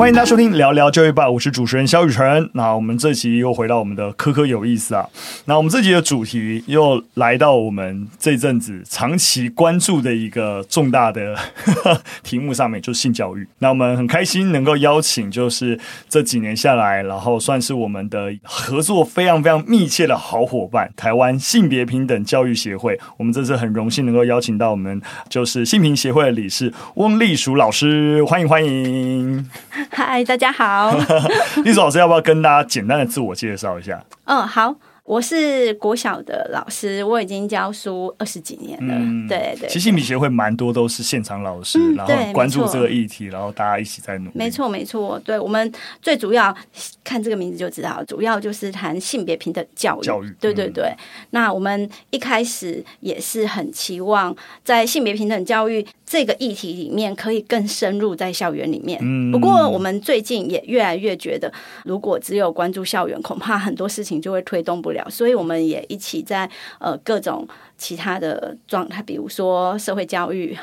[0.00, 2.48] 欢迎大家收听聊聊教育吧，我是主持人萧宇辰。
[2.54, 5.06] 那我们这期又回到我们的科科有意思啊。
[5.44, 13.46] 那我们这集的主题又来到我们这阵子长期关注的一个重大的呵呵题目上面，就是性教育。
[13.58, 22.98] 那我们很开心能够邀请，就是这几年下来，然后算是我们的合作非常非常密切的好伙伴——台湾性别平等教育协会。
[23.18, 24.98] 我们这次很荣幸能够邀请到我们
[25.28, 29.46] 就是性平协会的理事翁丽淑老师，欢迎欢迎。
[29.92, 30.96] 嗨，大家好。
[31.64, 34.02] 丽淑老师，要不要跟大家简单的自我介绍一下？
[34.24, 34.74] 嗯，好。
[35.02, 38.94] 我是国小的老师，我已经教书二十几年了。
[38.96, 44.30] 嗯、对对，其实性平协会蛮多都是现场老师，嗯、然后关注这个议题，然后大家一起在努力。
[44.34, 46.54] 没错没错，对，我们最主要
[47.02, 50.04] 看这个名字就知道，主要就是谈性别平等教育。
[50.04, 50.84] 教育，对对对。
[50.84, 50.96] 嗯、
[51.30, 58.98] 那我们一开始也是很期望在性别平等教育这个议题里面可以更深入在校园里面。
[59.00, 59.30] 嗯。
[59.30, 61.52] 不过我们最近也越来越觉得，
[61.84, 65.06] 如果只有关注校园，恐怕很多事情就会推动不了。
[65.08, 66.50] 所以我们也一起在
[66.80, 67.46] 呃各种。
[67.80, 70.54] 其他的状态，比如说社会教育、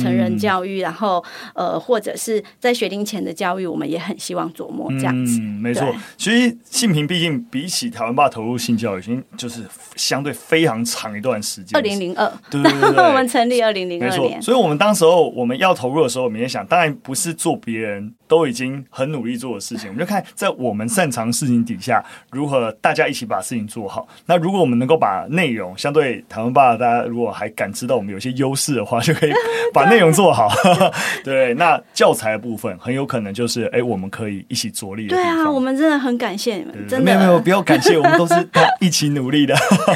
[0.00, 5.40] 成人教育，然后呃，或者是在学龄前的教育，我们也很希望琢磨这样子。
[5.40, 5.92] 嗯，没错。
[6.16, 9.64] 其实性平毕竟比起台湾爸投入性教育，已经就是
[9.96, 11.76] 相对非常长一段时间。
[11.76, 14.40] 二零零二，对对对，我们成立二零零二年。
[14.40, 24.06] 所以，我们当时候我们要投入的时候，我们也想，当然不是做别人都已经很努力做的事情，我们就看在我们擅长事情底下，如何大家一起把事情做好。
[24.26, 26.76] 那如果我们能够把内容相对台湾吧。
[26.76, 29.32] 大家如果还感知到我们有些优势的话，就可以
[29.72, 30.48] 把内容做好。
[31.24, 35.06] 对，那教材的部分很有可能就是，哎，我们可以一起着力。
[35.08, 37.04] 对啊，我们真的很感谢你们，真的。
[37.04, 38.34] 没有没有，不要感谢，我们都是
[38.80, 39.54] 一起努力的。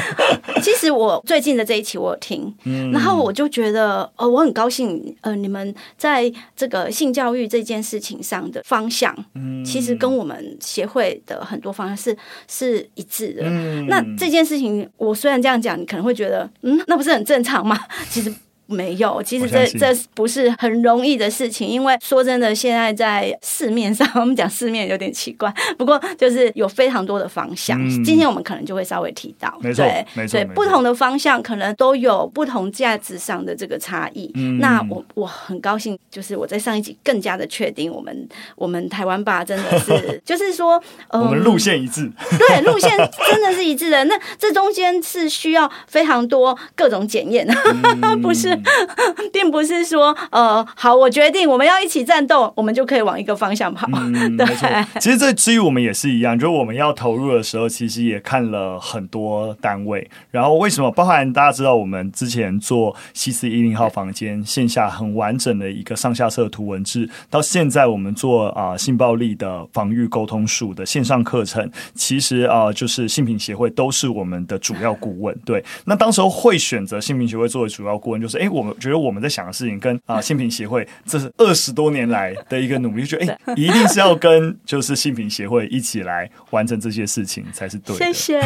[0.61, 12.15] 其实我最近的这一期我有听，嗯、然后我就觉得，呃，我很高兴，呃，你们在这个性教育这件事情上的方向，嗯、其实跟我们协会的很多方向是
[12.47, 13.43] 是一致的。
[13.45, 16.49] 嗯、那这件事情，我虽然这样讲，你可能会觉得。
[16.61, 17.77] 嗯，那不是很正常吗？
[18.09, 18.33] 其实。
[18.67, 27.79] 没有，其实这这不是很容易的事情，因为说真的，现在在市面上，我们讲市面有点奇怪， 不过就是有非常多的方向。
[27.79, 34.31] 嗯、今天我们可能就会稍微提到，没错，没错，对，不同的方向可能都有不同价值上的这个差异。
[34.33, 42.89] 嗯、那我我很高兴，就是我在上一集更加的确定，我们我们台湾吧真的是， 就是说，嗯、我们路线一致，对，路线
[43.29, 44.03] 真的是一致的。
[44.05, 47.47] 那这中间是需要非常多各种检验，
[48.01, 48.54] 嗯、不是。
[49.33, 53.87] 并不是说，呃，好，我决定我们要一起战斗，我们就可以往一个方向跑。
[53.93, 54.45] 嗯，对。
[54.47, 54.69] 没错。
[54.99, 60.09] 其实这至于我们也是一样，就是我们要投入的时候，其实也看了很多单位。
[60.31, 60.91] 然后为什么？
[60.91, 75.35] 包含大家知道，我们之前做西四一零号房间线下很完整的一个上下册图文志，到现在我们做啊、呃、性暴力的防御沟通术的线上课程，其实啊、呃、就是性平协会都是我们的主要顾问。
[75.43, 75.63] 对。
[75.85, 78.75] 那当时候会选择性平协会作为主要顾问，就是哎我们。
[78.79, 88.05] 觉得我们在想的事情跟啊性平协会，这是二十多年来的一个努力，就觉得哎，一定是要跟就是性平协会一起来完成这些事情才是对的。
[88.05, 88.39] 谢谢。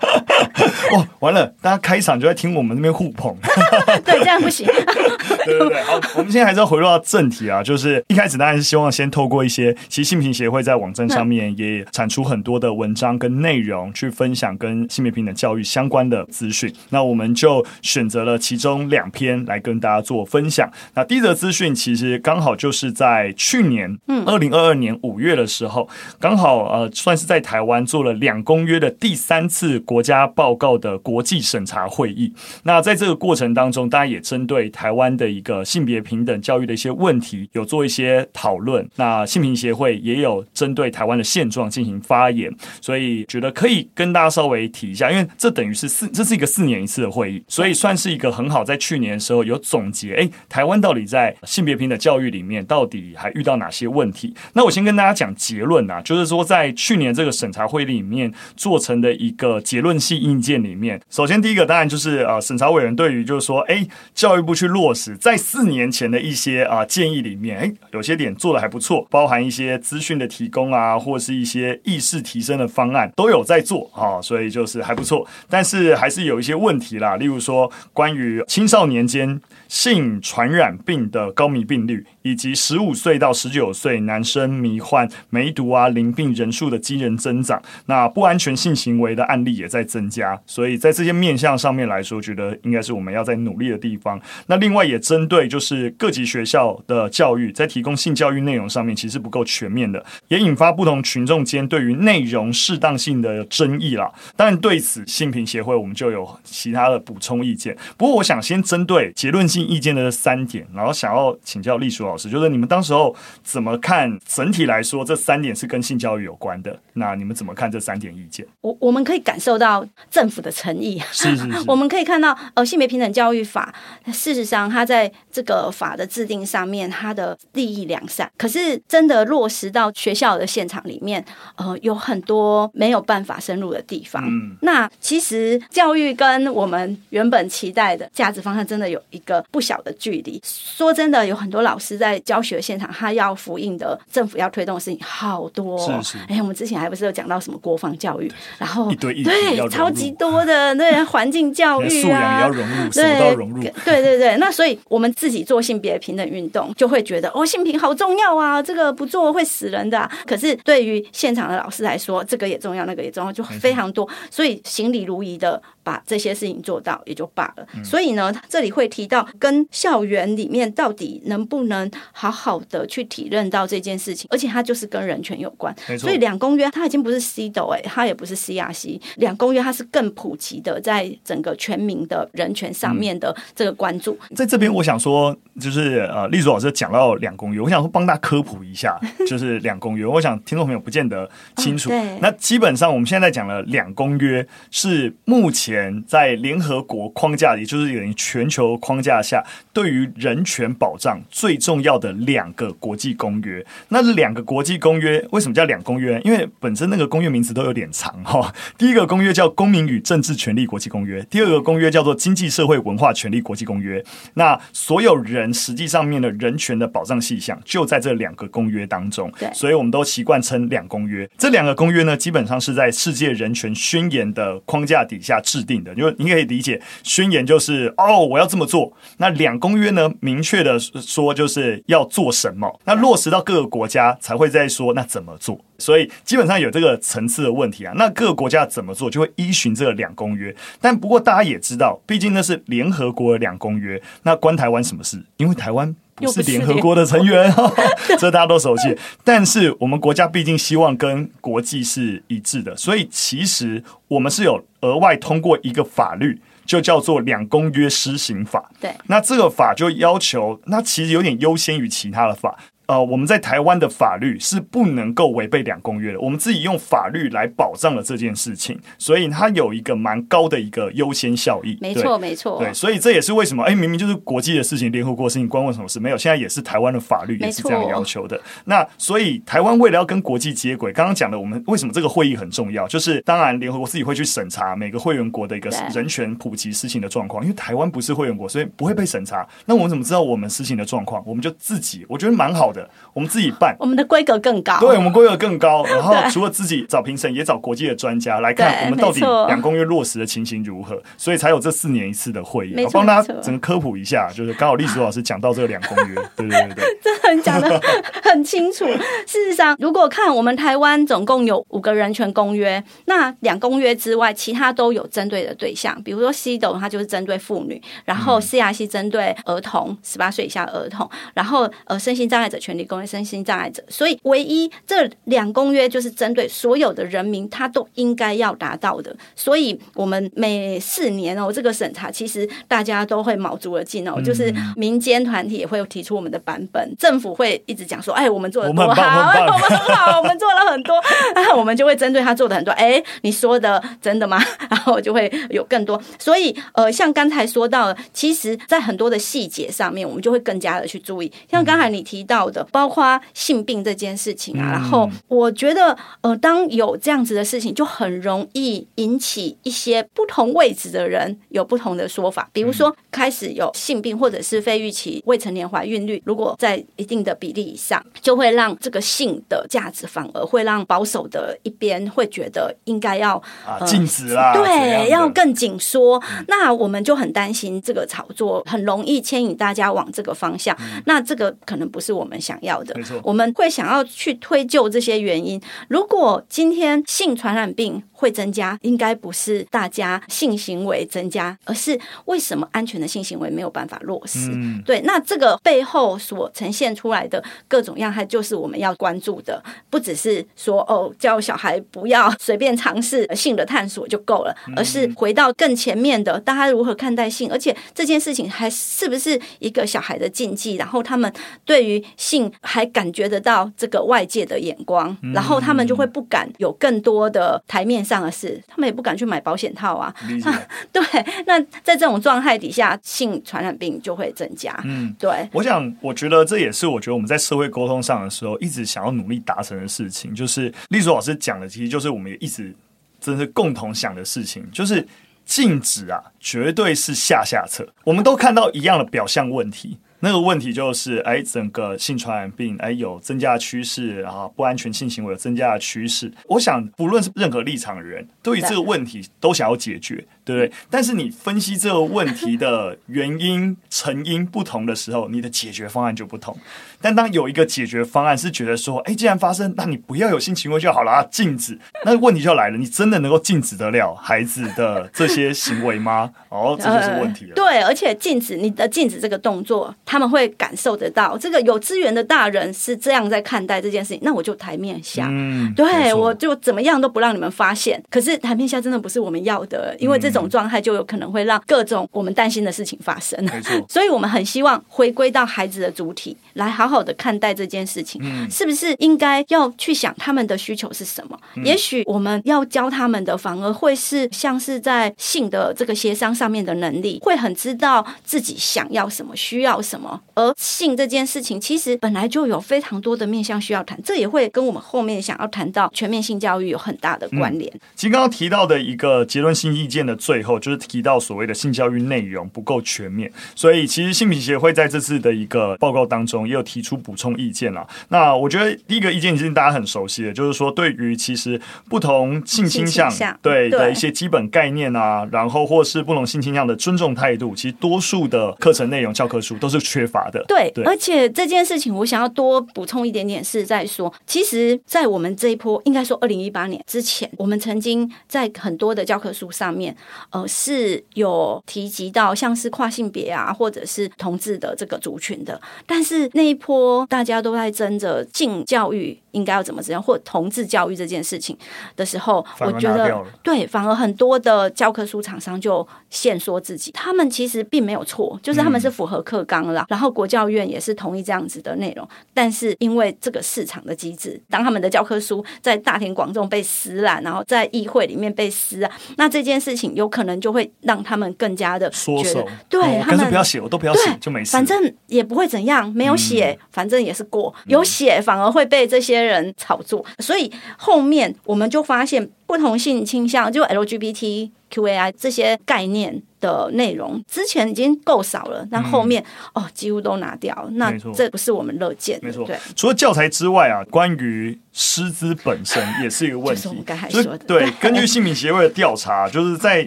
[0.94, 3.36] 哇，完了，大家开场就在听我们那边互捧。
[4.04, 4.66] 对，这样不行。
[5.44, 16.72] 对对对，好，我们现在还是要回落到正题啊，就是一开始当然是希望先透过一些，其实性平协会在网站上面也产出很多的文章跟内容，去分享跟性别平等教育相关的资讯。
[16.90, 19.40] 那我们就选择了其中两篇。
[19.46, 20.70] 来跟大家做分享。
[20.94, 25.88] 那第一则资讯其实刚好就是在去年，嗯，二零二二年五月的时候，
[26.20, 32.32] 刚好呃，算是在台湾做了两公约的第三次国家报告的国际审查会议。
[32.62, 38.88] 那在这个过程当中，大家也针对台湾的一个性别平等教育的一些问题，有做一些讨论。
[38.94, 49.40] 那性平协会也有针对台湾的现状进行发言，所以觉得可以跟大家稍微提一下，因为这等于是四，这是一个四年一次的会议，所以算是一个很好在去年的时候。
[49.40, 54.34] 有总结，哎，台湾到底在性别平等教育里面到底还遇到哪些问题？
[54.52, 78.89] 那我先跟大家讲结论啊，就是说在去年这个审查会里面做成的一个结论性意见里面，首先第一个当然就是呃，审查委员对于就是说，哎，教育部去落实在四年前的一些啊建议里面，哎，有些点做的还不错，包含一些资讯的提供啊，或是一些意识提升的方案都有在做啊，所以就是还不错，但是还是有一些问题啦，例如说关于青少年。
[78.90, 79.40] 年间
[79.70, 90.38] 性传染病的高迷病率，以及十五岁到十九岁男生迷患梅毒啊淋病人数的惊人增长，那不安全性行为的案例也在增加。
[90.44, 94.20] 所以在这些面向上面来说，觉得应该是我们要在努力的地方。
[94.48, 104.10] 那另外也针对就是各级学校的教育，在提供性教育内容上面其实不够全面的，也引发不同群众间对于内容适当性的争议啦。
[104.34, 107.76] 当然对此性平协会我们就有其他的补充意见。
[107.96, 116.78] 不过我想先针对结论性意见的三点，然后想要请教隶书老师，就是你们当时候怎么看整体来说这三点是跟性教育有关的？
[116.94, 118.46] 那你们怎么看这三点意见？
[118.60, 123.74] 我我们可以感受到政府的诚意，是是是，我们可以看到呃性别平等教育法，
[124.12, 131.24] 事实上它在这个法的制定上面，它的利益良善，可是真的落实到学校的现场里面，
[131.56, 134.22] 呃，有很多没有办法深入的地方。
[134.26, 140.40] 嗯，那其实教育跟我们原本期待的价值方向真的有一个不小的距离。
[140.44, 145.78] 说真的，有很多老师在教学现场，他要复印的政府要推动的事情好多。
[145.78, 146.18] 是是。
[146.28, 153.62] 哎，我们之前还不是有讲到什么国防教育，然后一堆一堆对超级多的 对环境教育啊，素养也要融入，什么都要融入。
[153.62, 160.10] 对对对，那所以我们自己做性别平等运动，就会觉得哦，性平好重要啊，这个不做会死人的啊。
[160.26, 164.08] 可是对于现场的老师来说，这个也重要，那个也重要，就非常多。
[164.30, 167.66] 所以行礼如仪的把这些事情做到也就罢了。
[167.84, 175.74] 所以呢，这里会提到跟校园里面到底能不能好好的去体认到这件事情，而且它就是跟人权有关。
[175.98, 184.18] 所以两公约它已经不是 CEDAW 哎，它也不是 CRC，两公约它是更普及的，在整个全民的人权上面的这个关注。
[184.34, 190.06] 在这边，我想说，就是呃，隶书老师讲到两公约，我想说帮大家科普一下， 就是两公约。
[190.06, 191.90] 我想听众朋友不见得清楚。
[191.92, 195.69] 哦、那基本上我们现在讲了两公约，是目前
[196.06, 203.64] 在联合国框架里，就是等于全球框架下，对于人权保障最重要的两个国际公约。
[203.88, 206.20] 那这两个国际公约为什么叫两公约？
[206.24, 208.52] 因为本身那个公约名字都有点长哈。
[208.78, 214.00] 第一个公约叫《公民与政治权利国际公约》，第二个公约叫做《经济社会文化权利国际公约》。
[214.34, 219.32] 那所有人实际上面的人权的保障细项就在这两个公约当中。
[219.38, 221.28] 对，所以我们都习惯称两公约。
[221.38, 225.92] 这两个公约呢，基本上是在世界人权宣言的框架底下制制定的。
[225.94, 228.92] 因为你可以理解，宣言就是哦，我要这么做。
[229.18, 232.80] 那两公约呢，明确的说就是要做什么。
[232.84, 235.58] 那落实到各个国家才会再说那怎么做。
[235.78, 237.92] 所以基本上有这个层次的问题啊。
[237.96, 240.54] 那各个国家怎么做，就会依循这个两公约。
[240.80, 245.22] 但不过大家也知道，毕竟那是联合国的两公约，那关台湾什么事？
[245.36, 247.52] 因为台湾不是联合国的成员，
[248.18, 248.96] 这大家都熟悉。
[249.24, 258.70] 但是我们国家毕竟希望跟国际是一致的，所以其实我们是有额外通过一个法律，就叫做《两公约施行法》。
[258.80, 262.58] 对，那这个法就要求，那其实有点优先于其他的法。
[262.90, 266.18] 呃，我们在台湾的法律是不能够违背两公约的。
[266.18, 271.78] 我们自己用法律来保障了这件事情，所以它有一个蛮高的一个优先效益。
[271.80, 272.58] 没错，没错。
[272.58, 276.00] 对，所以这也是为什么，哎，明明就是国际的事情，联合国的事情，关我什么事？
[276.00, 278.40] 没有，现在也是台湾的法律也是这样要求的。
[278.64, 282.88] 那所以台湾为了要跟国际接轨，刚刚讲的我们为什么这个会议很重要？
[282.88, 289.46] 就是当然联合国自己会去审查每个会员国的一个人权普及施行的状况，因为台湾不是会员国，所以不会被审查。
[289.64, 291.22] 那我们怎么知道我们施行的状况？
[291.24, 292.79] 我们就自己，我觉得蛮好的。
[293.12, 294.78] 我们自己办，我们的规格更高。
[294.80, 295.84] 对，我们规格更高。
[295.84, 302.74] 然后 除了自己找评审，也找国际的专家来看我们到底两公约落实的情形如何，所以才有这四年一次的会议。
[302.84, 307.80] 我帮大家整个科普一下，就是刚好历史老师讲到这个两公约，对对对对，这很讲的
[308.22, 308.86] 很清楚。
[309.26, 323.10] 事实上，如果看我们台湾总共有五个人权公约，那两公约之外，其他都有针对的对象，比如说 CEDAW 它就是针对妇女，然后 CRC 针对儿童，十八岁以下儿童，然后呃身心障碍者权利公约。
[323.10, 329.12] 身心障碍者，所以唯一这两公约就是针对所有的人民，他都应该要达到的。
[329.34, 340.94] 所以，我们每四年哦，这个审查其实大家都会卯足了劲哦，就是民间团体也会提出我们的版本，政府会一直讲说：“哎，我们做的多好，我们很好，我们做了很多。”
[341.34, 342.70] 然后我们就会针对他做的很多。
[342.74, 344.40] 哎，你说的真的吗？
[344.70, 346.00] 然后就会有更多。
[346.18, 351.32] 所以，呃，像刚才说到，其实在很多的细节上面，我们就会更加的去注意。
[351.50, 354.70] 像刚才你提到到的，包括性病这件事情啊。
[354.70, 362.48] 然后我觉得，呃，当有这样子的事情，就很容易引起一些不同位置的人有不同的说法。
[362.52, 376.20] 比如说，开始有性病或者是非预期未成年怀孕率，如果在一定的比例以上，就会让这个性的价值反而会让保守的一边会觉得应该要啊禁止啦，对，要更紧缩。
[376.48, 380.76] 那我们就很担心这个炒作很容易牵引大家往这个方向。
[381.06, 382.94] 那这个可能不是我们想要的。
[382.96, 385.60] 没错，我们会想要去推究这些原因。
[385.88, 394.50] 如果今天性传染病会增加，应该不是大家性行为增加，而是为什么安全的性行为没有办法落实？
[394.52, 411.32] 嗯、对，那这个背后所呈现出来的各种样态，就是我们要关注的，不只是说哦，教小孩不要随便尝试性的探索就够了，而是回到更前面的，大家如何看待性，而且这件事情还是不是一个小孩的禁忌，然后他们
[411.64, 420.14] 对于性还感觉得到这个外界的眼光，然后他们就会不敢有更多的台面上的事，他们也不敢去买保险套啊。
[420.92, 421.02] 对，
[421.44, 424.72] 那在这种状态底下，性传染病就会增加。
[424.84, 425.48] 嗯，对。
[425.52, 432.72] 我想，我觉得这也是我觉得我们在社会沟通上的时候，一直想要努力达成的事情，就是丽珠老师讲的，其实就是我们也一直
[433.20, 435.04] 真是共同想的事情，就是
[435.44, 437.84] 禁止啊，绝对是下下策。
[438.04, 439.98] 我们都看到一样的表象问题。
[440.20, 446.30] 那个问题就是，哎，整个性传染病哎有增加的趋势，然后不安全性行为有增加的趋势。
[446.46, 450.24] 我想，不论是任何立场的人，对于这个问题都想要解决。
[450.50, 450.78] 对不对？
[450.90, 456.56] 但是你分析这个问题的原因、成因不同的时候，你的解决方案就不同。
[457.00, 461.78] 但当有一个解决方案是觉得说，哎，既然发生，那你不要有性行为就好了啊，禁止。
[462.04, 466.30] 那问题就来了，你真的能够禁止得了孩子的这些行为吗？
[466.48, 467.50] 哦，这就是问题了。
[467.50, 471.38] 呃、对，而且禁止你的禁止这个动作，他们会感受得到。
[471.38, 478.02] 这个有资源的大人是这样在看待这件事情，那我就台面下，嗯，对，我就怎么样都不让你们发现。
[478.10, 480.39] 可是台面下真的不是我们要的，因为这种。
[480.40, 483.72] 这种状态就有可能会让各种我们担心的事情发生，没错。
[483.88, 491.38] 所以我们很希望回归到孩子的主体来好好的看待这件事情，嗯，是不是应该要去想他们的需求是什么？
[491.56, 500.18] 嗯，也许我们要教他们的反而会是像是在性的这个协商上面的能力，会很知道自己想要什么、需要什么。
[500.34, 507.70] 而性这件事情其实本来就有非常多的面向需要谈，这也会跟我们后面想要谈到全面性教育有很大的关联。
[507.74, 510.16] 嗯，其实刚刚提到的一个结论性意见的。
[510.20, 517.86] 最后就是提到所谓的性教育内容不够全面，所以其实性平协会在这次的一个报告当中也有提出补充意见了。
[518.10, 521.58] 那我觉得第一个意见已经大家很熟悉的，就是说对于其实
[521.88, 523.10] 不同性倾向
[523.40, 530.44] 对的一些基本概念啊，然后或是不同性倾向的尊重态度，其实多数的课程内容教科书都是缺乏的。
[530.46, 539.96] 对，而且这件事情我想要多补充一点点是在说，其实，在我们这一波应该说二零一八年之前，我们曾经在很多的教科书上面。
[540.30, 551.56] 呃，是有提及到像是跨性别啊，或者是同志的这个族群的，但是那一波大家都在争着性教育应该要怎么怎样，或同志教育这件事情
[551.96, 586.22] 的时候，我觉得对，反而很多的教科书厂商就限缩自己，他们其实并没有错，就是他们是符合课纲了，嗯，然后国教院也是同意这样子的内容，但是因为这个市场的机制，当他们的教科书在大庭广众被撕烂，然后在议会里面被撕啊，那这件事情有可能就会让他们更加的缩手，对，哦、他们不要写，我都不要写就没事，反正也不会怎样，没有写，嗯、反正也是过，有写反而会被这些人炒作，所以后面我们就发现不同性倾向，就 LGBTQAI 这些概念。
[586.40, 592.18] 的内容之前已经够少了，那后面、嗯、哦几乎都拿掉，那这不是我们乐见。
[592.22, 592.56] 没错，对。
[592.74, 596.62] 除了教材之外啊，关于师资本身也是一个问题。
[596.62, 599.86] 就是我刚才说的，对，对，根据性平协会的调查，就是在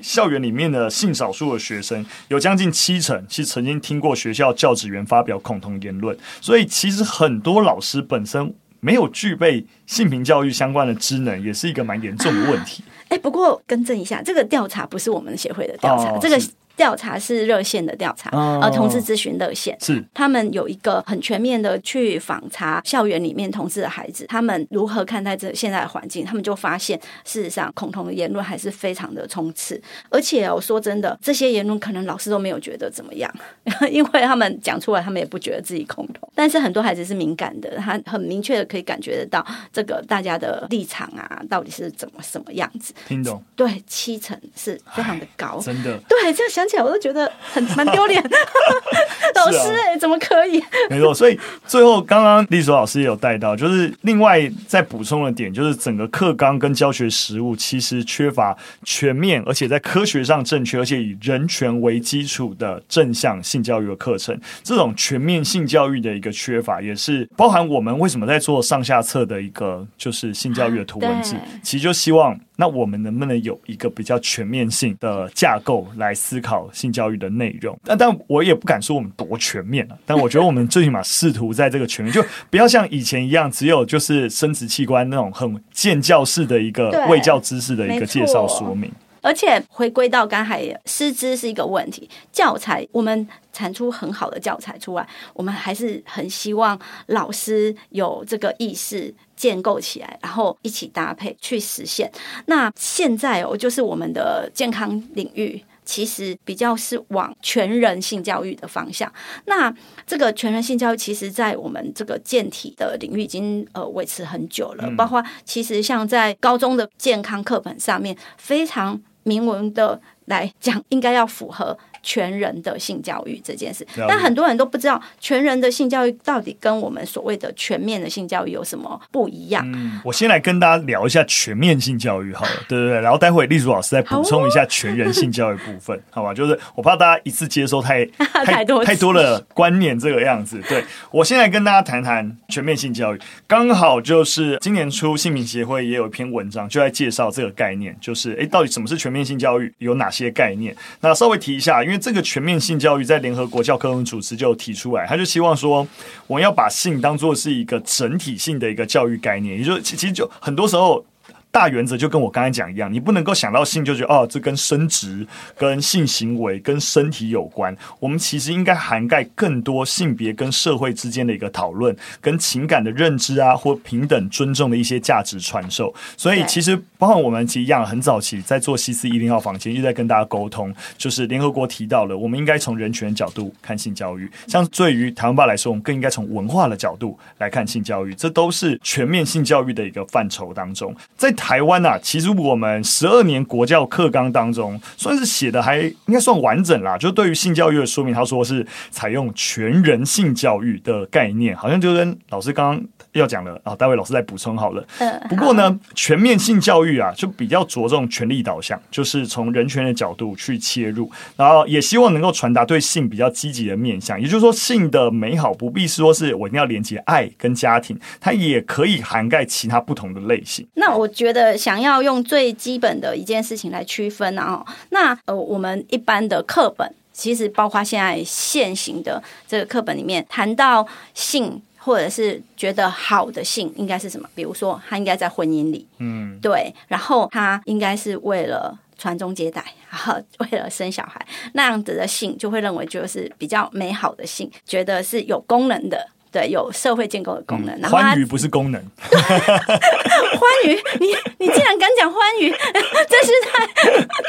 [0.04, 12.84] 校园里面的性少数的学生有将近七成是曾经听过学校教职员发表恐同言论，所以其实很多老师本身没有具备性平教育相关的职能，也是一个蛮严重的问题。
[12.84, 16.40] 啊哎，不过更正一下，这个调查不是我们协会的调查，哦、这个。
[16.76, 19.78] 调查是热线的调查，呃，同志咨询热线。
[19.80, 20.04] 是。
[20.14, 33.32] 他们有一个很全面的去访查校园里面同志的孩子，他们如何看待这现在的环境，他们就发现，事实上恐同的言论还是非常的充斥，而且我说真的，这些言论可能老师都没有觉得怎么样，
[33.92, 43.44] 因为他们讲出来，他们也不觉得自己恐同，但是很多孩子是敏感的，他很明确的可以感觉得到这个大家的立场啊，到底是怎么什么样子，听懂？
[43.56, 46.63] 对，七成是非常的高，真的，对，这小。
[46.64, 48.24] 想起来我都觉得很蛮丢脸。
[49.36, 50.64] 老师哎、欸，怎么可以？
[50.90, 58.56] 没错，所以最后刚刚丽索老师也有带到，就是另外再补充的点，就是整个课纲跟教学实务其实缺乏
[58.86, 64.40] 全面，而且在科学上正确，而且以人权为基础的正向性教育的课程。
[64.64, 72.40] 这种全面性教育的一个缺乏，也是包含我们为什么在做上下册的一个就是性教育的图文字，其实就希望。
[72.56, 77.78] 那我们能不能有一个比较全面性的架构来思考性教育的内容？
[77.84, 79.98] 但但我也不敢说我们多全面了。
[80.06, 88.92] 但我觉得我们最起码试图在这个全面， 就不要像以前一样，只有就是生殖器官那种很建教式的一个卫教知识的一个介绍说明。
[89.22, 92.10] 而且回归到刚才，师资是一个问题。
[92.34, 102.10] 教材我们产出很好的教材出来，我们还是很希望老师有这个意识建构起来，然后一起搭配去实现。
[102.46, 109.12] 那现在哦，就是我们的健康领域其实比较是往全人性教育的方向。
[109.44, 109.74] 那
[110.08, 118.98] 这个全人性教育，其实在我们这个健体的领域已经呃维持很久了，包括其实像在高中的健康课本上面非常。
[119.26, 121.78] 明文的来讲，应该要符合。
[122.04, 129.64] 全人的性教育这件事，但很多人都不知道全人的性教育到底跟我们所谓的全面的性教育有什么不一样。
[129.74, 136.34] 嗯，我先来跟大家聊一下全面性教育，好了，对对对，然后待会丽如老师再补充一下全人性教育部分， 好，吧？
[136.34, 138.06] 就是我怕大家一次接收太
[138.46, 140.62] 太多太多的观念这个样子。
[140.68, 150.76] 对，我先来跟大家谈谈全面性教育，刚好就是今年初性平协会也有一篇文章就在介绍这个概念，就是哎，到底什么是全面性教育，有哪些概念？
[151.00, 155.88] 那稍微提一下，因为因因为这个全面性教育在联合国教科文组织就提出来，他就希望说，
[156.26, 161.06] 我要把性当做是一个整体性的一个教育概念，也就其实就很多时候。
[161.54, 167.78] 大原则就跟我刚才讲一样，你不能够想到性就觉得哦，这跟生殖、跟性行为、跟身体有关。
[168.00, 175.94] 我们其实应该涵盖更多性别跟社会之间的一个讨论，跟情感的认知啊，或平等尊重的一些价值传授。
[176.18, 184.28] 所以其实包括我们其实一样，很早期在做西斯一零号房间，一直在跟大家沟通，就是联合国提到了，我们应该从人权角度看性教育。
[184.48, 188.16] 像对于台湾爸来说，我们更应该从文化的角度来看性教育。
[188.16, 191.32] 这都是全面性教育的一个范畴当中，在。
[191.44, 196.98] 台湾呐、啊，其实我们十二年国教课纲当中，算是写的还应该算完整啦。
[196.98, 204.82] 就对于性教育的说明，他说是采用全人性教育的概念，好像就跟老师刚刚要讲的啊，待会老师再补充好了。
[205.28, 214.18] 不过呢，全面性教育啊，就比较着重权力导向，就是从人权的角度去切入，然后也希望能够传达对性比较积极的面向。
[214.18, 220.66] 也就是说，性的美好不必说是我一定要连接爱跟家庭，它也可以涵盖其他不同的类型。
[220.76, 221.33] 那我觉得。
[221.34, 234.30] 的想要用最基本的一件事情来区分啊，那呃，我们一般的课本其实包括现在现行的这个课本里面谈到性，或者是觉得好的性应该是什么？
[234.34, 246.08] 比如说，他应该在婚姻里，嗯，对，然后他应该是为了传宗接代，然后为了生小孩，那样子的性就会认为就是比较美好的性，觉得是有功能的。
[246.34, 247.80] 对，有社会建构的功能。
[247.90, 248.82] 欢愉不是功能。
[249.08, 252.50] 欢愉，你你竟然敢讲欢愉，
[253.08, 253.68] 真是太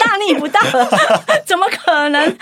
[0.05, 0.87] 大逆不道了！
[1.47, 2.37] 怎么可能？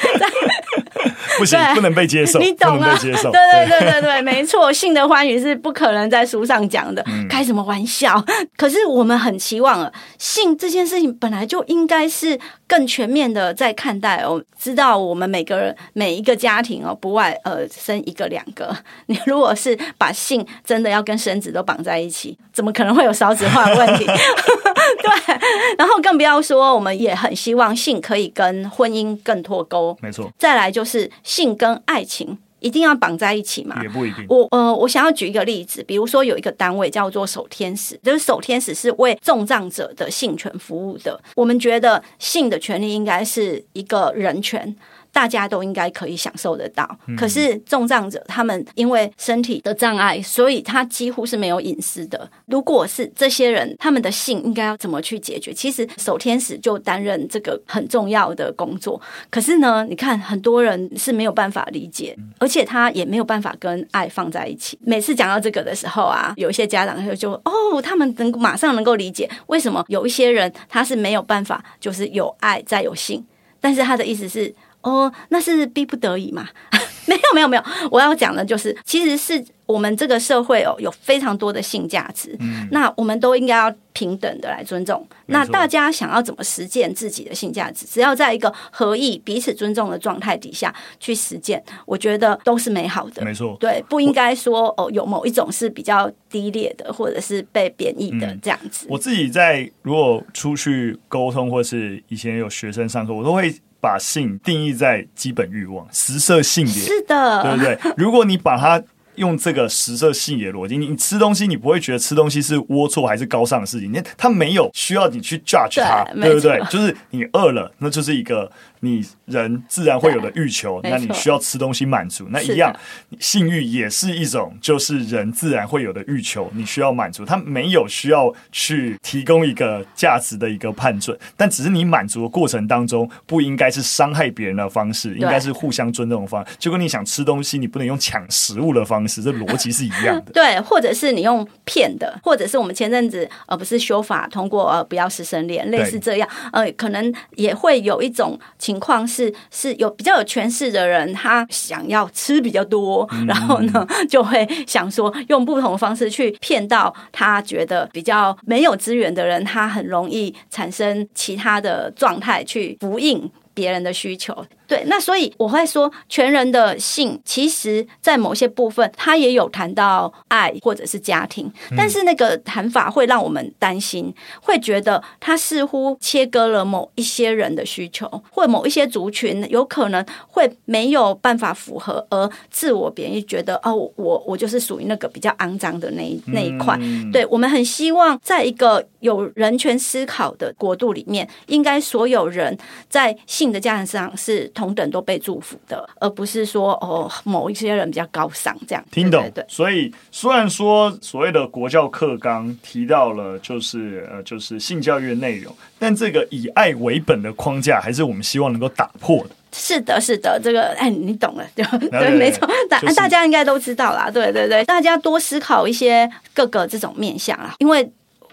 [1.38, 2.38] 不行，不能被接受。
[2.40, 2.98] 你懂啊？
[3.00, 8.22] 对对对对对对，没错，性的欢愉是不可能在书上讲的，嗯、开什么玩笑？
[8.56, 12.38] 可是我们很期望啊，性这件事情本来就应该是
[12.72, 14.42] 更全面的在看待哦。
[14.58, 18.74] 知道我们每个人每一个家庭哦，不外呃生一个两个，
[19.06, 24.06] 你如果是把性真的要跟生子都绑在一起，怎么可能会有少子化的问题？
[24.08, 25.38] 对，
[25.76, 29.94] 然后更不要说，我们也很希望性可以跟婚姻更脱钩。
[30.00, 33.82] 没错，再来就是性跟爱情一定要绑在一起吗？
[33.82, 34.24] 也不一定。
[34.28, 41.20] 我呃，我想要举一个例子，比如说有一个单位叫做守天使，就是守天使是为重障者的性权服务的。
[41.34, 44.74] 我们觉得性的权利应该是一个人权。
[45.12, 52.28] 大家都应该可以享受得到，可是重障者他们因为身体的障碍，所以他几乎是没有隐私的。
[52.46, 55.52] 如果是这些人，他们的性应该要怎么去解决？
[55.52, 58.98] 其实守天使就担任这个很重要的工作。
[59.28, 64.78] 可是呢，你看很多人是没有办法理解，而且他也没有办法跟爱放在一起。
[64.80, 73.22] 每次讲到这个的时候啊，有一些家长就就哦，他们能马上能够理解为什么有一些人他是没有办法，就是有爱再有性。
[73.60, 74.52] 但是他的意思是。
[74.82, 76.48] 哦，那是逼不得已嘛？
[77.04, 85.04] 没有没有没有，我要讲的就是，其实是我们这个社会哦，有非常多的性价值，嗯，那我们都应该要平等的来尊重。
[85.26, 93.24] 那大家想要怎么实践自己的性价值，只要在一个合意、彼此尊重的状态底下去实践，我觉得都是美好的。
[93.24, 98.86] 没错，对，不应该说哦，有某一种是比较低劣的，或者是被贬义的这样子。
[98.88, 103.52] 我自己在如果出去沟通，或是以前有学生上课，我都会。
[103.82, 107.94] 把性定义在基本欲望，食色性也，是的，对不对？
[107.96, 108.80] 如果你把它
[109.16, 116.60] 用这个食色性也逻辑，你吃东西，你不会觉得吃东西是龌龊还是高尚的事情，那它没有需要你去 judge 它，对，对不对？
[116.70, 118.50] 就是你饿了，那就是一个。
[118.84, 122.26] 你人自然会有的欲求，那你需要吃东西满足。
[122.30, 122.74] 那一样，
[123.20, 127.24] 性欲也是一种，就是人自然会有的欲求，你需要满足。
[127.24, 136.56] 他没有需要去提供一个价值的一个判准，但只是你满足的过程当中，不应该是伤害别人的方式，应该是互相尊重的方式。
[136.58, 140.32] 就跟你想吃东西，你不能用抢食物的方式，这逻辑是一样的。
[140.34, 148.71] 对，或者是你用骗的，或者是我们前阵子呃不是修法通过呃不要师生恋，类似这样，呃可能也会有一种情。
[148.72, 164.34] 情况是是有比较有权势的人，他想要吃比较多，嗯、然后呢， 就会想说用不同的方式去骗到他觉得比较没有资源的人，他很容易产生其他的状态去呼应别人的需求。
[164.72, 186.78] 对，那所以我会说，全人的性，其实在某些部分，他也有谈到爱或者是家庭，但是那个谈法会让我们担心，会觉得他似乎切割了某一些人的需求，或某一些族群有可能会没有办法符合，而自我贬义，觉得哦，我我就是属于那个比较肮脏的那一那一块。
[187.12, 192.56] 对，我们很希望在一个有人权思考的国度里面，应该所有人
[192.88, 194.50] 在性的价值上是。
[194.62, 198.84] 同等都被祝福的，而不是说哦，某一些人比较高尚这样。
[198.92, 199.20] 听懂？
[199.22, 199.46] 对，对，对。
[199.48, 209.30] 所以虽然说所谓的国教课纲提到了就是呃就是性教育的内容，但这个以爱为本的框架还是我们希望能够打破的。
[209.52, 214.08] 是的，是的，这个哎，你懂了，对对，对，没错，大、就是、大家应该都知道啦。
[214.08, 217.90] 对对对，大家多思考一些各个这种面向啊，因为。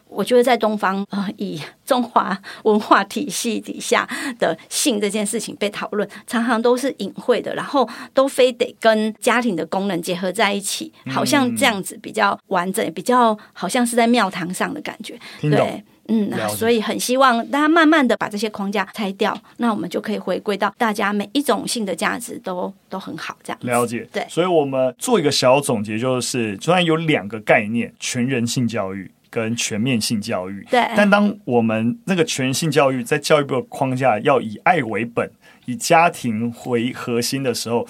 [0.09, 4.07] 我觉得在东方，呃，以中华文化体系底下
[4.39, 15.17] 的性这件事情被讨论，常常都是隐晦的，然后都非得跟家庭的功能结合在一起，好像这样子比较完整，比较好像是在庙堂上的感觉。
[15.41, 23.59] 对，嗯，所以很希望大家慢慢的把这些框架拆掉，那我们就可以回归到大家每一种性的价值都都很好这样。
[23.61, 29.11] 了解，对，所以我们做一个小总结，就是虽然有两个概念，全人性教育。
[29.29, 35.29] 跟全面性教育，对，但当我们那个全性教育在教育部的框架要以爱为本，
[35.65, 37.87] 以家庭为核心的时候，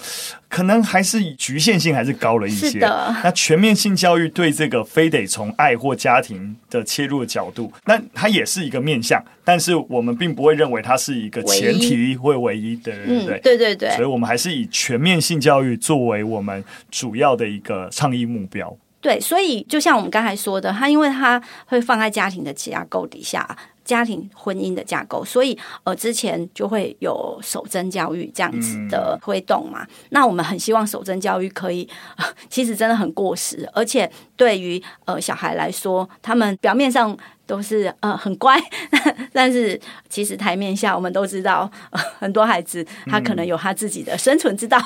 [0.48, 2.70] 可能还是局限性还是高了一些。
[2.70, 3.16] 是的。
[3.24, 13.90] 那全面性教育对这个非得从爱或家庭的切入的角度，那它也是一个面向，但是我们并不会认为它是一个前提会唯一的，对对对、嗯、对对对。
[13.96, 18.76] 所以我们还是以全面性教育作为我们主要的一个倡议目标。
[19.00, 29.82] 对，所以就像我们刚才说的，他因为他会放在家庭的架构底下，家庭婚姻的架构，所以呃，之前就会有守贞教育这样子的推动嘛。
[29.84, 31.88] 嗯、那我们很希望守贞教育可以，
[32.50, 37.16] 其实真的很过时，而且对于呃小孩来说，他们表面上。
[37.50, 38.56] 都是呃很乖，
[39.34, 44.78] 但是其实台面下我们都知道，呃、 很多孩子他可能有他自己的生存之道。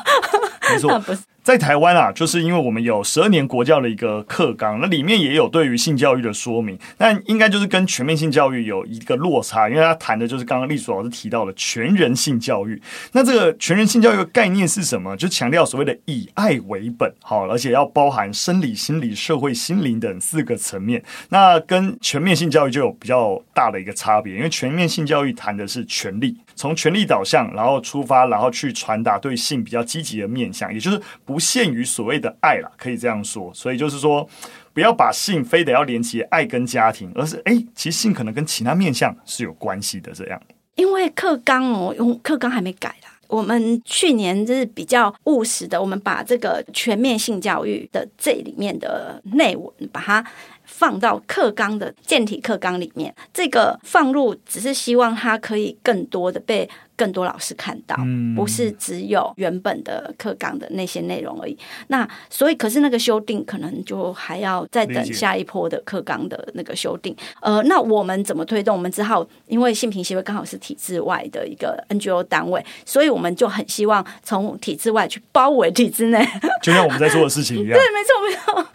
[0.73, 12.81] 没错， 不是在台湾啊，就是因为我们有十二年国教的一个课纲，那里面也有对于性教育的说明，但应该就是跟全面性教育有一个落差，因为他谈的就是刚刚丽主老师提到的全人性教育。
[13.13, 15.15] 那这个全人性教育的概念是什么？
[15.19, 21.05] 就强调所谓的以爱为本，好，而且要包含生理、心理、社会、心灵等四个层面。
[21.29, 33.51] 那跟全面性教育就有比较大的一个差别，因为全面性教育谈的是权利，从权利导向，然后出发，然后去传达对性比较积极的面向，也就是不限于所谓的爱啦，可以这样说。
[33.53, 34.27] 所以就是说，
[34.73, 40.13] 不要把性非得要连接爱跟家庭，而是哎，其实性可能跟其他面向是有关系的。
[40.13, 40.41] 这样，
[40.77, 43.11] 因为课纲哦，用课纲还没改啦。
[43.27, 50.25] 我们去年就是比较务实的，我们把这个全面性教育的这里面的内文把它。
[50.77, 53.15] 放到课纲的健体课纲里面。
[53.33, 56.69] 这个放入只是希望它可以更多的被。
[56.97, 57.97] 更多老师看到，
[58.37, 61.57] 不是只有原本的课纲的那些内容而已。
[61.89, 67.15] 那所以，可是那个修订可能就还要再等下一波的课纲的那个修订。
[67.41, 68.77] 呃，那我们怎么推动？
[68.77, 76.27] 我们只好因为性平协会刚好是体制外的一个 NGO 单位，所以我们就很希望从体制外去包围体制内，
[76.63, 77.71] 就像我们在做的事情一样。
[77.79, 78.69] 对，没错，没错。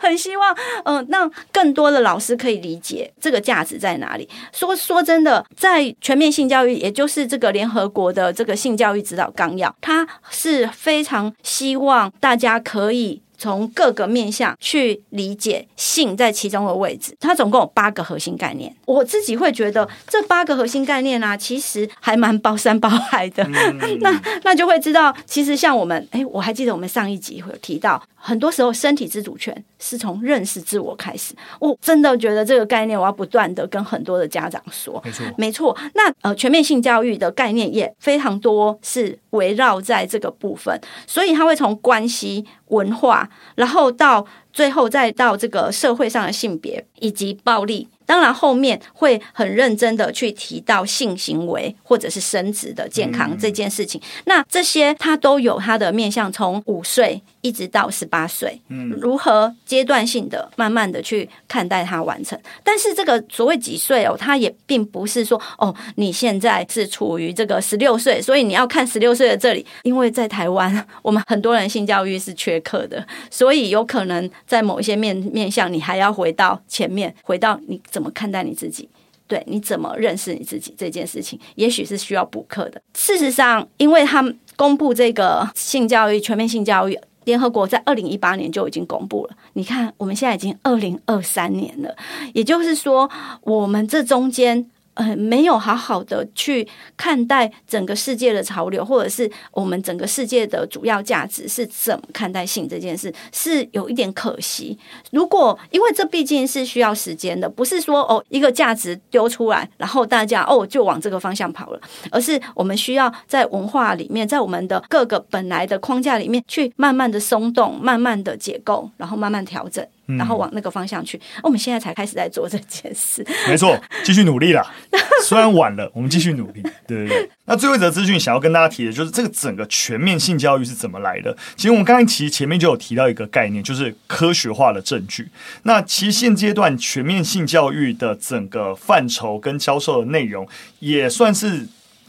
[0.00, 4.28] 很希望，嗯、呃，让更多的老师可以理解这个价值在哪里。
[4.52, 13.22] 说说真的，在全面性教育，也就是这个联合国的这个性教育指导纲要，它是非常希望大家可以。
[13.38, 18.74] 从各个面向去理解性在其中的位置，它总共有八个核心概念。
[18.86, 23.44] 我自己会觉得这八个核心概念啊，其实还蛮包山包海的。
[23.44, 31.32] 嗯、 那那就会知道，其实像我们，哎，我还记得我们上一集会有提到，很多时候身体自主权是从认识自我开始。
[31.60, 35.78] 我真的觉得这个概念，我要不断的跟很多的家长说，没错，没错。
[35.94, 42.44] 那呃，全面性教育的概念也非常多，是围绕在这个部分，所以它会从关系。
[42.70, 47.88] 文化，然后到最后再到这个社会上的性别以及暴力。
[48.04, 54.00] 当然，后面会很认真的去提到性行为或者是生殖的健康这件事情。
[54.00, 62.36] 嗯、那这些它都有它的面向，从五岁一直到十八岁，嗯，如何阶段性的、慢慢的去看待它完成。
[62.64, 69.64] 但是这个所谓几岁哦，它也并不是说哦，你现在是处于这个十六岁，所以你要看十六岁的这里。
[69.84, 77.80] 因为在台湾，我们很多人性教育是缺课的，所以有可能在某一些面面向，你还要回到前面，回到你。
[77.88, 78.88] 怎么看待你自己？
[79.28, 82.80] 对，你怎么认识你自己这件事情，也许是需要补课的。
[82.94, 89.36] 事实上，因为他们公布这个性教育、全面性教育，联合国在二零一八年就已经公布了。
[89.52, 91.94] 你看，我们现在已经二零二三年了，
[92.32, 93.10] 也就是说，
[93.42, 94.70] 我们这中间。
[94.96, 104.78] 呃，没有好好的去看待整个世界的潮流，或者是我们整个世界的主要价值是怎么看待性这件事，是有一点可惜。
[105.10, 111.80] 如果因为这毕竟是需要时间的，不是说哦一个价值丢出来，然后大家哦就往这个方向跑了，
[112.10, 119.86] 而是我们需要在文化里面，在我们的各个本来的框架里面去慢慢的松动，慢慢的解构，然后慢慢调整。
[120.06, 123.26] 然后往那个方向去，我们现在才开始在做这件事。
[123.48, 124.64] 没错，继续努力啦。
[125.24, 126.62] 虽然晚了，我们继续努力。
[126.86, 127.30] 对对对。
[127.46, 131.36] 那最后一则资讯想要跟大家提的，就是这个整个全面性教育是怎么来的。
[131.56, 135.28] 其实我们刚才其实前面就有提到一个概念，就是科学化的证据。
[135.62, 140.46] 那其实现阶段全面性教育的整个范畴跟教授的内容，
[140.78, 141.66] 也算是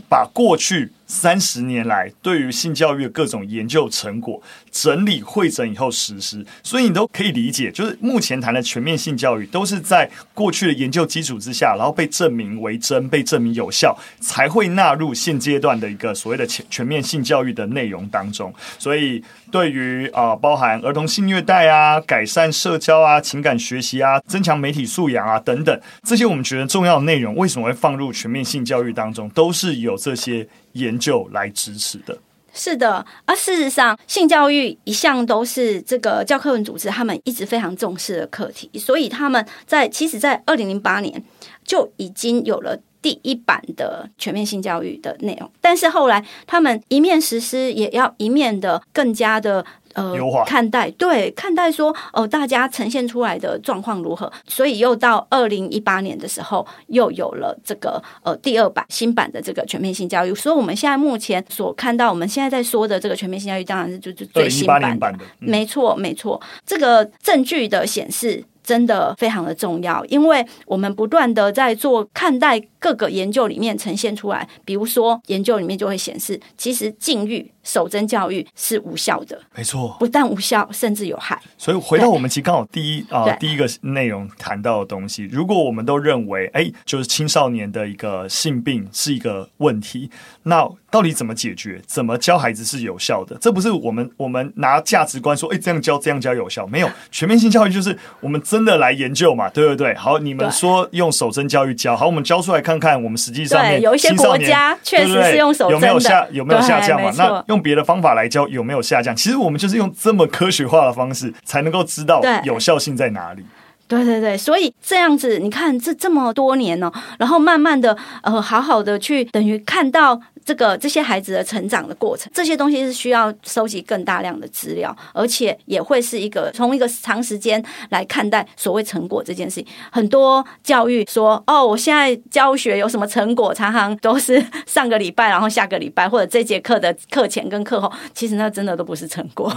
[0.10, 0.92] 把过去。
[1.08, 18.54] 三十年来，对于性教育的各种研究成果整理会诊以后实施，所以你都可以理解，就是目前谈的全面性教育都是在过去的研究基础之下，然后被证明为真、被证明有效，才会纳入现阶段的一个所谓的全全面性教育的内容当中。
[18.78, 30.48] 所以，对于啊、包含儿童性虐待啊、改善社交啊、情感学习啊、增强媒体素养啊等等这些我们觉得重要的内容，为什么会放入全面性教育当中，都是有这些。
[30.74, 32.16] 研究来支持的，
[32.54, 33.04] 是的。
[33.26, 41.24] 而事实上，性教育一向都是这个教科文组织他们一直非常重视的课题，所以他们在其实，在二零零八年
[41.64, 45.50] 就已经有了第一版的全面性教育的内容。
[45.62, 49.66] 但是后来，他们一面实施，也要一面的更加的。
[49.94, 54.32] 呃，看待对看待说哦、呃，大家呈现出来的状况如何？
[54.46, 60.36] 所以又到二零一八年的时候，又有了这个呃第二版新版的这个全面性教育。
[60.36, 64.96] 所以我们现在目前所看到，我们现在在说的这个全面性教育，当然是就是最新版的。
[65.00, 68.44] 版的嗯、没错，没错，这个证据的显示。
[68.68, 81.42] 真的非常的重要，因为我们不断的在做看待各个研究里面呈现出来，比如说研究里面就会显示，其实禁欲守贞教育是无效的，没错，不但无效，甚至有害。
[81.58, 90.12] 所以回到我们其实刚好第一啊、呃、第一个内容谈到的东西，如果我们都认为哎，就是青少年的一个性病是一个问题，
[90.44, 91.82] 那到底怎么解决？
[91.86, 93.38] 怎么教孩子是有效的？
[93.42, 96.66] 这不是我们我们拿价值观说，哎，这样教这样教有效？
[96.68, 99.94] 没有，全面性教育就是我们真的来研究嘛，对不对？
[99.96, 107.12] 好，你们说用手针教育教，好，我们教出来看看，我们实际上面有一些国家确实是用守贞的，有没有下有没有下降嘛？
[107.18, 109.14] 那用别的方法来教有没有下降？
[109.14, 113.46] 其实我们就是用这么科学化的方式，才能够知道有效性在哪里。
[113.90, 120.22] 对对对，所以这样子，你看这这么多年呢、哦，然后慢慢的呃，好好的去等于看到。
[120.48, 129.68] 这个这些孩子的成长的过程，这些东西是需要收集更大量的资料，而且也会是一个从一个长时间来看待所谓成果这件事情。
[129.92, 139.54] 很多教育说哦，我现在教学有什么成果，常常都是上个礼拜，然后下个礼拜或者这节课的课前跟课后，其实那真的都不是成果，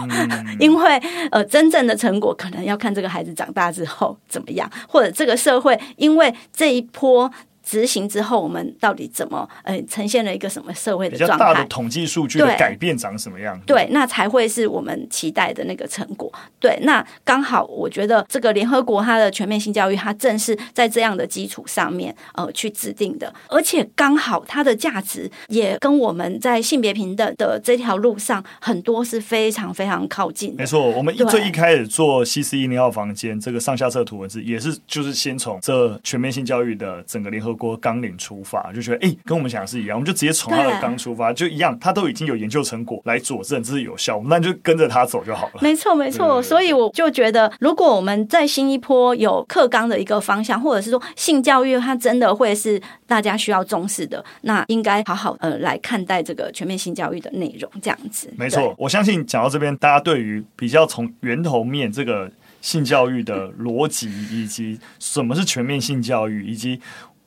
[0.59, 1.01] 因为
[1.31, 7.31] 呃，真正的成果可能要看这个孩子长大之后怎么样，或者这个社会因为这一波。
[7.71, 11.37] 执行之后，我们到底怎么呃呈现了一个什么社会的状态？
[11.37, 13.57] 比较大的统计数据的改变长什么样？
[13.65, 16.33] 对，那才会是我们期待的那个成果。
[16.59, 30.57] 对，那刚好我觉得这个联合国它的全面性教育，它正是在这样的基础上面呃去制定的，而且刚好它的价值也跟我们在性别平等的这条路上很多是非常非常靠近的。
[30.57, 37.60] 没错，我们一最一开始做 CC 一零号房间这个上下册图文字，也是就是先从这全面性教育的整个联合。
[37.61, 45.61] 国纲领出发，就觉得哎、欸，跟我们想的是一样，我们就直接从他的纲出发，就一样，他都已经有研究成果来佐证这是有效，那就跟着他走就好了。
[45.61, 46.43] 没错，没错。
[46.43, 58.33] 所以我就觉得，如果我们在新一波有课纲的一个方向，或者是说性教育，它真的会是大家需要重视的，那应该好好呃来看待这个全面性教育的内容，这样子。
[58.37, 66.81] 没错，我相信讲到这边，大家对于比较从源头面这个性教育的逻辑，以及什么是全面性教育，以及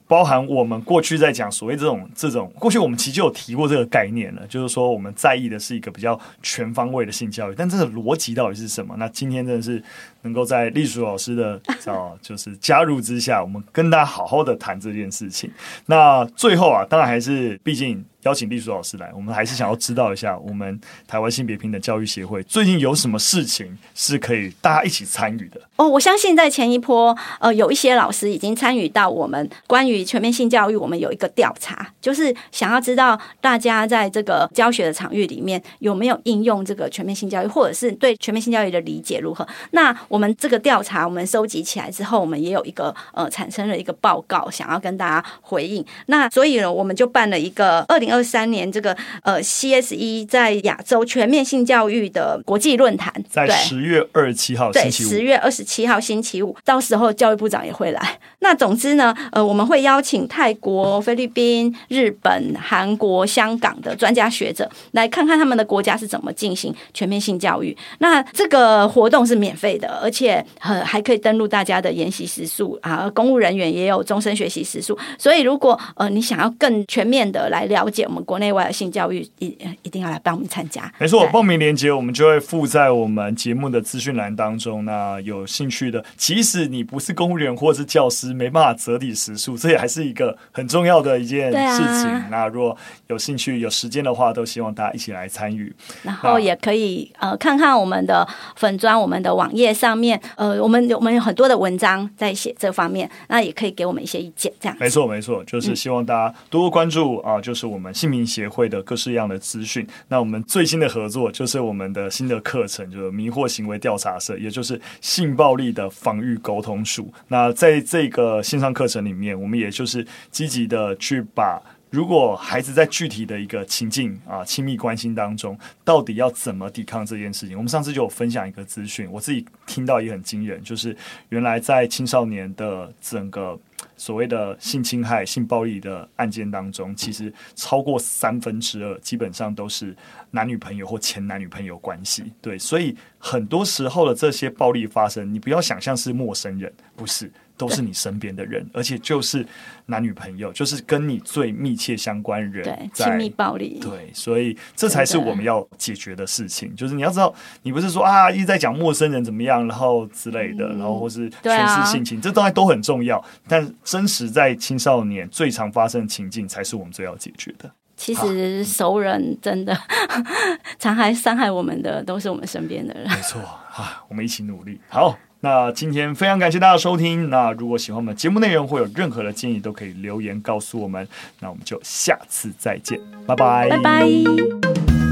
[0.07, 8.95] 包含我们过去在讲所谓这种这种，过去我们其实就有提过这个概念了，就是说我们在意的是一个比较全方位的性教育，但这个逻辑到底是什么？
[8.97, 9.81] 那今天真的是
[10.21, 15.51] 能够在隶属老师的 哦，就是加入之下，我们跟大家好好的谈这件事情。
[15.85, 18.03] 那最后啊，当然还是毕竟。
[18.23, 25.59] 邀请秘书老师来，我们还是想要知道一下，我们台湾性别平等教育协会最近有什么事情是可以大家一起参与的？
[25.75, 39.45] 哦，我相信在前一波，呃，有一些老师已经参与到我们关于全面性教育，我们有一个调查，就是想要知道大家在这个教学的场域里面有没有应用这个全面性教育，或者是对全面性教育的理解如何。
[39.71, 45.86] 那我们这个调查我们收集起来之后，我们也有一个呃产生了一个报告，想要跟大家回应。
[46.05, 48.12] 那所以呢，我们就办了一个二零。
[48.13, 58.19] 二三年这个呃 CSE 在亚洲全面性教育的国际论坛，在十月二十七号，对，十月二十七号星期五，到时候教育部长也会来。
[58.39, 67.76] 那总之呢，呃，我们会邀请泰国、菲律宾、日本、韩国、香港的专家学者来看看他们的国家是怎么进行全面性教育。
[67.97, 74.95] 那这个活动是免费的，而且呃还可以登录大家的研习时数啊，公务人员也有终身学习时数。
[75.17, 78.02] 所以如果呃你想要更全面的来了解。
[78.05, 80.91] 我们国内外的性教育一一定要来帮我们参加。
[80.99, 84.83] 没错，报名链接我们就会附在我们节目的资讯栏当中。
[84.85, 92.09] 那有兴趣的，即使你不是公务员或者是教师，没办法折抵时数，这也还是一个很重要的一件事情。
[92.09, 92.75] 啊、那如果
[93.07, 95.73] 有兴趣、有时间的话，都希望大家一起来参与。
[96.01, 104.51] 然后也可以呃看看我们的粉砖、我们的网页上面，呃，我们我们有很多的文章在写这方面，那也可以给我们一些意见。
[104.59, 107.92] 这样没错没错，就是希望大家多多关注啊、就是我们。
[107.93, 117.13] 性平协会的各式各样的资讯，那我们最新的合作就是我们的新的课程，就是迷惑行为调查社，也就是性暴力的防御沟通术。
[117.27, 130.97] 那在这个线上课程里面，我们也就是积极的去把，如果孩子在具体的一个情境啊，亲密关系当中，到底要怎么抵抗这件事情，我们上次就有分享一个资讯，我自己听到也很惊人，就是
[131.29, 133.60] 原来在青少年的整个。
[133.95, 139.95] 所谓的性侵害、性暴力的案件当中，其实超过三分之二基本上都是
[140.32, 142.32] 男女朋友或前男女朋友关系。
[142.41, 147.32] 对，所以很多时候的这些暴力发生，你不要想象是陌生人，不是。
[147.55, 149.45] 都是你身边的人，而且就是
[149.85, 156.75] 男女朋友，就是跟你最密切相关人，对，亲密暴力，对，所以这才是我们要解决的事情。
[156.75, 163.23] 就是你要知道，你不是说啊一直在讲陌生人怎么样，然后之类的，然后或是全是性侵，这当然都很重要。
[163.47, 167.71] 但真实在青少年最常发生的情境，才是我们最要解决的。
[167.95, 169.77] 其实熟人真的
[170.79, 173.07] 常害伤害我们的，都是我们身边的人。
[173.07, 174.81] 没错啊，我们一起努力。
[174.89, 175.17] 好。
[175.43, 177.29] 那今天非常感谢大家收听。
[177.29, 181.06] 那如果喜欢我们节目内容，或有任何的建议，都可以留言告诉我们。
[181.41, 185.02] 那我们就下次再见，拜拜，拜拜。